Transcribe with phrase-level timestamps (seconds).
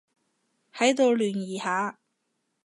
[0.75, 1.99] 喺度聯誼下